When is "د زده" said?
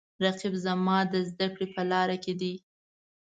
1.13-1.47